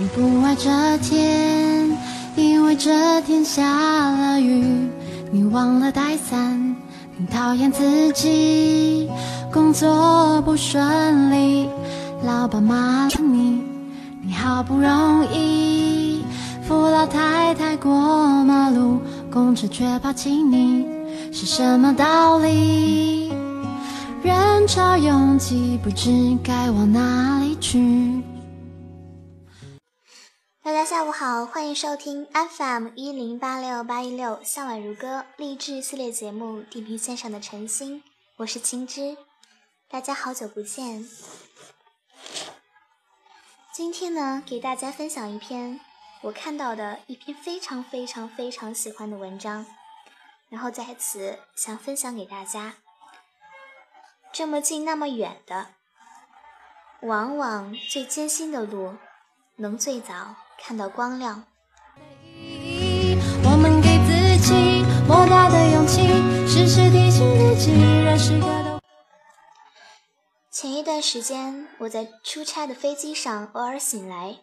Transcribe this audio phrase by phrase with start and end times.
[0.00, 1.94] 你不爱这天，
[2.34, 3.62] 因为这天下
[4.10, 4.88] 了雨。
[5.30, 6.74] 你忘了带伞，
[7.18, 9.10] 你讨厌自己，
[9.52, 11.68] 工作不顺利，
[12.24, 13.60] 老板骂你，
[14.22, 16.24] 你好不容易
[16.66, 20.86] 扶老太太过马路，公车却抛弃你，
[21.30, 23.30] 是什么道理？
[24.22, 26.10] 人潮拥挤，不知
[26.42, 28.19] 该往哪里去。
[30.80, 38.00] 大家下午好，欢迎收听 FM 一零八六八一六向晚如歌励志系列节目《地平线上的晨星》，
[38.36, 39.18] 我是青之，
[39.90, 41.06] 大家好久不见。
[43.74, 45.78] 今天呢，给大家分享一篇
[46.22, 49.66] 我看到的一篇非常非常非常喜欢的文章，
[50.48, 52.76] 然后在此想分享给大家。
[54.32, 55.74] 这么近那么远的，
[57.02, 58.94] 往往最艰辛的路，
[59.56, 60.36] 能最早。
[60.62, 61.44] 看到光亮。
[63.42, 66.06] 我们给自己莫大的勇气，
[66.46, 68.80] 时时提醒自己，让时刻都。
[70.50, 74.40] 前一段时间，我在出差的飞机上，偶尔醒来，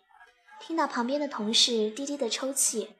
[0.59, 2.95] 听到旁边的同事低低的抽泣。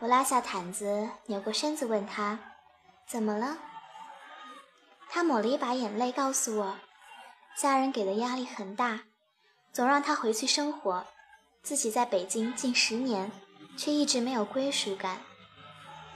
[0.00, 2.38] 我拉下毯子，扭过身子问他
[3.06, 3.58] ：“怎么了？”
[5.10, 6.76] 他抹了一把眼泪，告诉我
[7.56, 9.00] ：“家人给的压力很大，
[9.72, 11.04] 总让他回去生活。”
[11.62, 13.30] 自己在北京近十年，
[13.76, 15.20] 却一直没有归属感。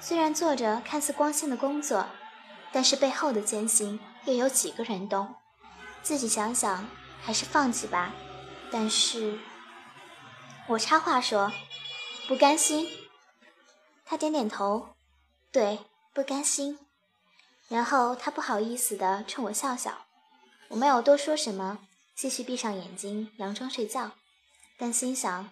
[0.00, 2.06] 虽然做着看似光鲜的工作，
[2.72, 5.34] 但是背后的艰辛又有几个人懂？
[6.02, 6.88] 自己想想，
[7.22, 8.12] 还是放弃吧。
[8.70, 9.38] 但是，
[10.66, 11.52] 我插话说，
[12.26, 12.88] 不甘心。
[14.04, 14.88] 他点点头，
[15.50, 15.80] 对，
[16.12, 16.78] 不甘心。
[17.68, 20.06] 然后他不好意思地冲我笑笑。
[20.68, 21.78] 我没有多说什么，
[22.14, 24.12] 继续闭上眼睛，佯装睡觉。
[24.82, 25.48] 但心想，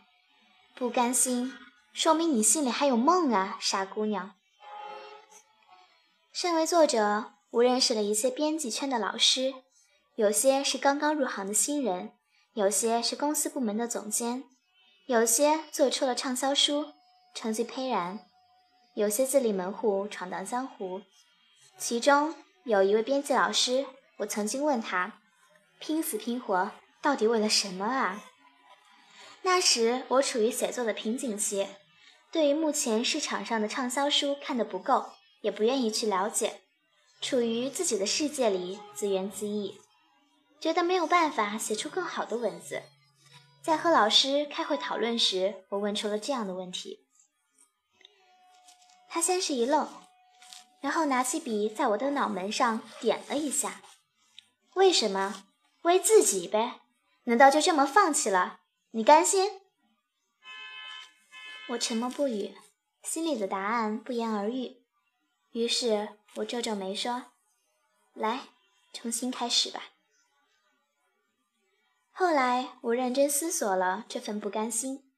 [0.74, 1.52] 不甘心，
[1.92, 4.32] 说明你心里还有梦啊，傻姑娘。
[6.32, 9.54] 身为作者，我认识了一些编辑圈的老师，
[10.16, 12.10] 有些是刚刚入行的新人，
[12.54, 14.42] 有些是公司部门的总监，
[15.06, 16.86] 有些做出了畅销书，
[17.32, 18.18] 成绩斐然，
[18.96, 21.02] 有些自立门户，闯荡江湖。
[21.78, 23.86] 其中有一位编辑老师，
[24.16, 25.20] 我曾经问他，
[25.78, 28.24] 拼死拼活到底为了什么啊？
[29.42, 31.66] 那时我处于写作的瓶颈期，
[32.30, 36.60] 对于目前市场上的畅销书看得不够，也不愿意去了解，
[37.20, 39.74] 处于自己的世界里自怨自艾，
[40.60, 42.82] 觉得没有办法写出更好的文字。
[43.62, 47.04] 在和老师开会讨论时，我问出了这样的问题，
[49.08, 49.88] 他先是一愣，
[50.80, 53.82] 然后拿起笔在我的脑门上点了一下
[54.76, 55.44] ：“为什么？
[55.82, 56.80] 为自己呗？
[57.24, 58.60] 难道就这么放弃了？”
[58.92, 59.48] 你甘心？
[61.68, 62.56] 我沉默不语，
[63.04, 64.78] 心里的答案不言而喻。
[65.52, 67.26] 于是我皱皱眉说
[68.14, 68.48] ：“来，
[68.92, 69.90] 重新开始吧。”
[72.10, 75.08] 后来我认真思索了这份不甘心，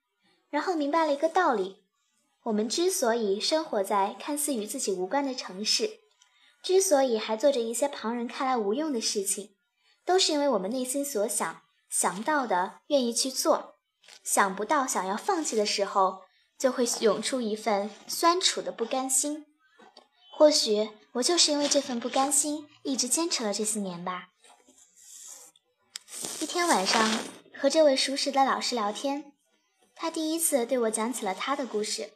[0.50, 1.82] 然后明白了一个道理：
[2.42, 6.00] 我们之所以生活在看似与自己无关的城市，
[6.62, 9.56] 之所以还做着一些旁人看来无用的事情，
[10.04, 11.62] 都是因为我们内心所想。
[11.92, 13.76] 想到的愿意去做，
[14.24, 16.22] 想不到想要放弃的时候，
[16.58, 19.44] 就会涌出一份酸楚的不甘心。
[20.34, 24.30] 或许我就是因为这份不甘心，一直坚持了这些年吧。
[26.40, 27.18] 一天晚上
[27.54, 29.34] 和这位熟识的老师聊天，
[29.94, 32.14] 他第一次对我讲起了他的故事。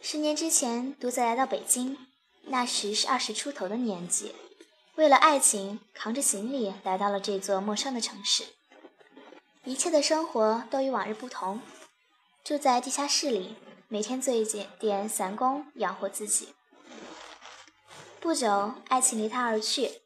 [0.00, 1.98] 十年之前，独自来到北京，
[2.44, 4.34] 那时是二十出头的年纪。
[5.00, 8.44] 为了爱情，扛着行李来到了这座陌生的城市。
[9.64, 11.62] 一切的生活都与往日不同，
[12.44, 13.56] 住在地下室里，
[13.88, 16.50] 每天做一点点散工养活自己。
[18.20, 20.02] 不久，爱情离他而去，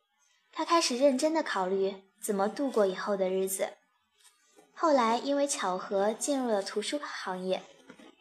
[0.52, 3.70] 他开始认真的考虑怎么度过以后的日子。
[4.74, 7.64] 后来因为巧合进入了图书行业，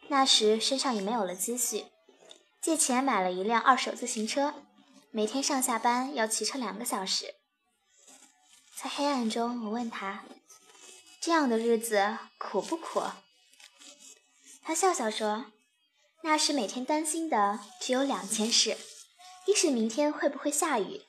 [0.08, 1.84] 那时身上已没有了积蓄，
[2.60, 4.54] 借钱买了一辆二手自行车。
[5.16, 7.36] 每天上下班要骑车两个小时，
[8.74, 10.24] 在黑暗中，我问他
[11.22, 13.00] ：“这样的日子苦不苦？”
[14.60, 15.52] 他笑笑说
[16.24, 18.76] ：“那时每天担心的只有两件事，
[19.46, 21.02] 一是明天会不会下雨，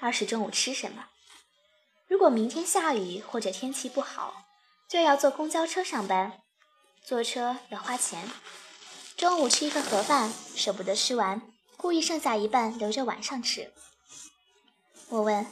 [0.00, 1.10] 二是中午吃什么。
[2.08, 4.46] 如果明天下雨或者天气不好，
[4.88, 6.40] 就要坐公交车上班，
[7.06, 8.28] 坐车要花钱。
[9.16, 11.40] 中午吃一份盒饭，舍不得吃完。”
[11.84, 13.70] 故意剩下一半留着晚上吃。
[15.10, 15.46] 我问：“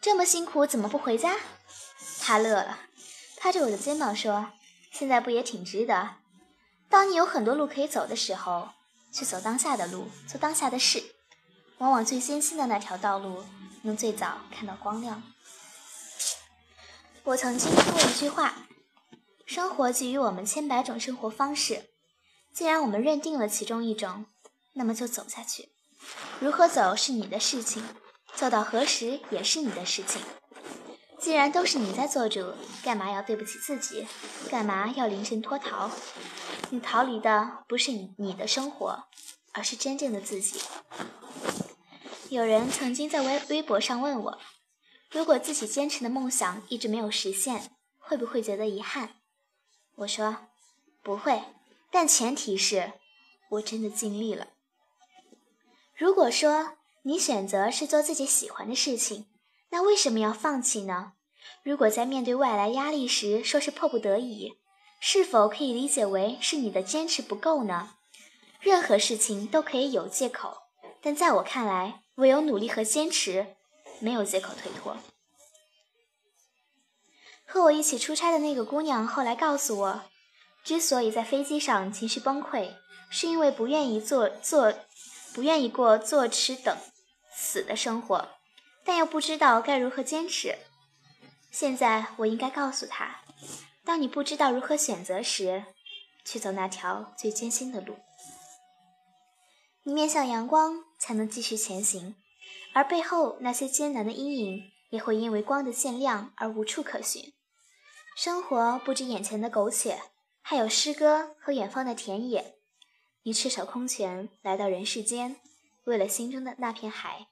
[0.00, 1.36] 这么辛苦怎么不回家？”
[2.20, 2.78] 他乐了，
[3.36, 4.50] 拍着我的肩膀说
[4.90, 6.16] ：“现在不也挺值得？
[6.88, 8.70] 当你有很多路可以走的时候，
[9.12, 11.04] 去走当下的路，做当下的事，
[11.76, 13.44] 往往最艰辛的那条道路
[13.82, 15.22] 能最早看到光亮。
[17.24, 18.54] 我曾经听过一句话：
[19.44, 21.90] 生活给予我们千百种生活方式，
[22.54, 24.24] 既然我们认定了其中一种，
[24.74, 25.68] 那么就走下去。
[26.40, 27.84] 如何走是你的事情，
[28.34, 30.20] 走到何时也是你的事情。
[31.20, 34.08] 既然都是你在做主，干嘛要对不起自己？
[34.50, 35.88] 干嘛要临阵脱逃？
[36.70, 39.04] 你逃离的不是你你的生活，
[39.52, 40.60] 而是真正的自己。
[42.28, 44.38] 有人曾经在微微博上问我，
[45.10, 49.16] 如果自己坚持的梦想一直没有实现，会不会觉得遗憾？
[49.96, 50.48] 我说
[51.02, 51.42] 不会，
[51.92, 52.94] 但前提是
[53.50, 54.48] 我真的尽力了。
[55.96, 56.72] 如果说
[57.02, 59.26] 你选择是做自己喜欢的事情，
[59.70, 61.12] 那为什么要放弃呢？
[61.62, 64.54] 如果在面对外来压力时说是迫不得已，
[65.00, 67.94] 是否可以理解为是你的坚持不够呢？
[68.60, 70.56] 任何事情都可以有借口，
[71.00, 73.56] 但在我看来，唯有努力和坚持，
[73.98, 74.96] 没有借口推脱。
[77.44, 80.02] 和我一起出差的那个姑娘后来告诉我，
[80.64, 82.76] 之所以在飞机上情绪崩溃，
[83.10, 84.72] 是因为不愿意坐坐，
[85.34, 86.76] 不愿意过坐吃等
[87.34, 88.28] 死的生活。
[88.84, 90.58] 但又不知道该如何坚持。
[91.52, 93.20] 现在我应该告诉他：
[93.84, 95.64] 当你不知道如何选择时，
[96.24, 97.96] 去走那条最艰辛的路。
[99.84, 102.16] 你面向阳光，才能继续前行，
[102.72, 107.32] 而背后那些艰难的阴影，也会因为光的渐亮而无处可寻。
[108.16, 110.02] 生活不止眼前的苟且，
[110.40, 112.56] 还有诗歌和远方的田野。
[113.24, 115.36] 你赤手空拳来到人世间，
[115.84, 117.28] 为了心中的那片海。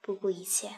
[0.00, 0.70] 不顾一切。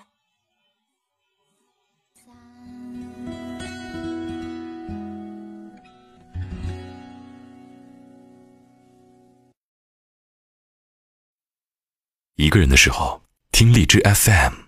[12.34, 14.65] 一个人的时候，听荔枝 FM。